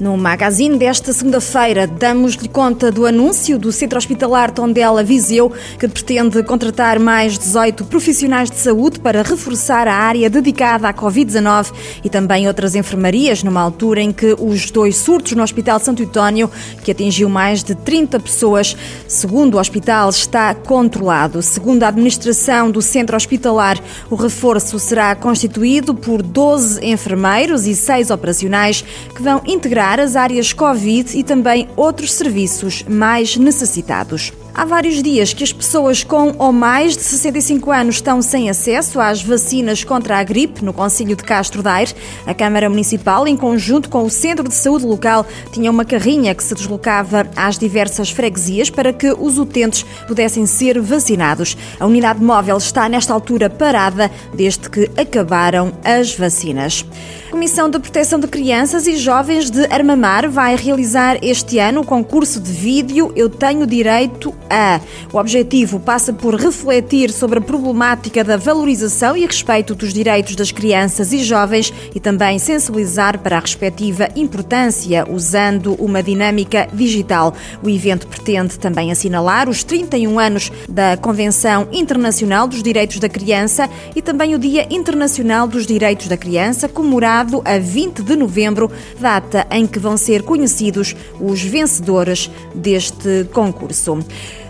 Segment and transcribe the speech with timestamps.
[0.00, 6.42] No magazine desta segunda-feira, damos-lhe conta do anúncio do Centro Hospitalar Tondela Viseu, que pretende
[6.42, 11.72] contratar mais 18 profissionais de saúde para reforçar a área dedicada à Covid-19
[12.04, 16.50] e também outras enfermarias, numa altura em que os dois surtos no Hospital Santo António,
[16.84, 18.76] que atingiu mais de 30 pessoas,
[19.08, 21.40] segundo o hospital, está controlado.
[21.40, 28.10] Segundo a administração do Centro Hospitalar, o reforço será constituído por 12 enfermeiros e 6
[28.10, 34.32] operacionais que vão integrar as áreas Covid e também outros serviços mais necessitados.
[34.58, 38.98] Há vários dias que as pessoas com ou mais de 65 anos estão sem acesso
[38.98, 41.92] às vacinas contra a gripe no Conselho de Castro Daire.
[42.26, 46.42] A Câmara Municipal, em conjunto com o Centro de Saúde Local, tinha uma carrinha que
[46.42, 51.54] se deslocava às diversas freguesias para que os utentes pudessem ser vacinados.
[51.78, 56.82] A unidade móvel está nesta altura parada desde que acabaram as vacinas.
[57.28, 61.84] A Comissão de Proteção de Crianças e Jovens de Armamar vai realizar este ano o
[61.84, 64.80] concurso de vídeo Eu Tenho Direito a.
[65.12, 70.52] O objetivo passa por refletir sobre a problemática da valorização e respeito dos direitos das
[70.52, 77.34] crianças e jovens e também sensibilizar para a respectiva importância usando uma dinâmica digital.
[77.62, 83.68] O evento pretende também assinalar os 31 anos da Convenção Internacional dos Direitos da Criança
[83.94, 89.46] e também o Dia Internacional dos Direitos da Criança, comemorado a 20 de novembro, data
[89.50, 93.98] em que vão ser conhecidos os vencedores deste concurso.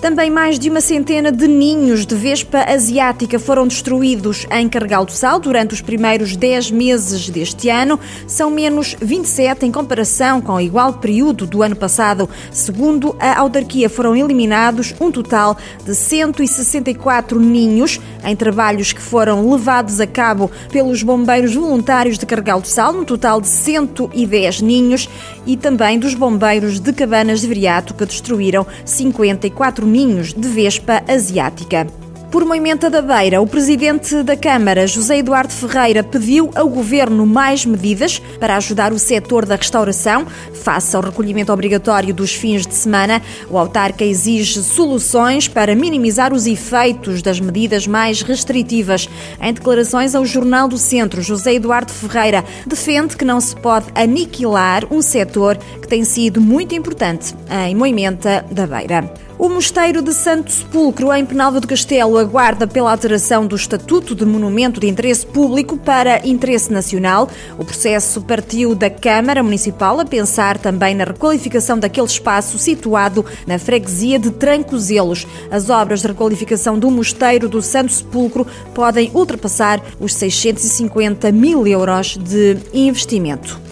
[0.00, 5.10] Também mais de uma centena de ninhos de vespa asiática foram destruídos em Carregal do
[5.10, 7.98] Sal durante os primeiros 10 meses deste ano.
[8.24, 12.30] São menos 27 em comparação com o igual período do ano passado.
[12.52, 20.00] Segundo a autarquia, foram eliminados um total de 164 ninhos em trabalhos que foram levados
[20.00, 25.08] a cabo pelos bombeiros voluntários de Carregal do Sal, um total de 110 ninhos,
[25.44, 31.86] e também dos bombeiros de Cabanas de Viriato, que destruíram 54 ninhos de vespa asiática.
[32.30, 37.64] Por Moimenta da Beira, o presidente da Câmara, José Eduardo Ferreira, pediu ao governo mais
[37.64, 43.22] medidas para ajudar o setor da restauração face ao recolhimento obrigatório dos fins de semana.
[43.48, 49.08] O autarca exige soluções para minimizar os efeitos das medidas mais restritivas.
[49.40, 54.84] Em declarações ao Jornal do Centro, José Eduardo Ferreira defende que não se pode aniquilar
[54.90, 57.34] um setor que tem sido muito importante
[57.66, 59.27] em Moimenta da Beira.
[59.38, 64.24] O Mosteiro de Santo Sepulcro, em Penalva do Castelo, aguarda pela alteração do Estatuto de
[64.24, 67.30] Monumento de Interesse Público para Interesse Nacional.
[67.56, 73.60] O processo partiu da Câmara Municipal a pensar também na requalificação daquele espaço situado na
[73.60, 75.24] freguesia de Trancozelos.
[75.52, 78.44] As obras de requalificação do Mosteiro do Santo Sepulcro
[78.74, 83.68] podem ultrapassar os 650 mil euros de investimento.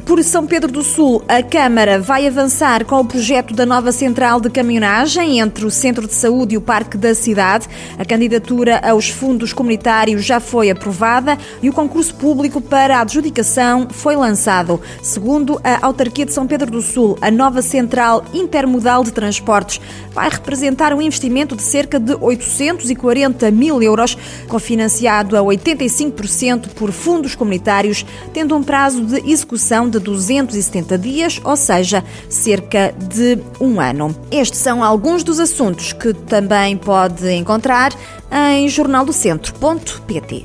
[0.00, 4.40] Por São Pedro do Sul, a Câmara vai avançar com o projeto da nova central
[4.40, 7.68] de caminhonagem entre o Centro de Saúde e o Parque da Cidade.
[7.98, 13.86] A candidatura aos fundos comunitários já foi aprovada e o concurso público para a adjudicação
[13.90, 14.80] foi lançado.
[15.02, 19.78] Segundo a autarquia de São Pedro do Sul, a nova central intermodal de transportes
[20.12, 24.16] vai representar um investimento de cerca de 840 mil euros,
[24.48, 31.56] cofinanciado a 85% por fundos comunitários, tendo um prazo de execução de 270 dias, ou
[31.56, 34.14] seja, cerca de um ano.
[34.30, 37.92] Estes são alguns dos assuntos que também pode encontrar
[38.30, 40.42] em jornaldocentro.pt.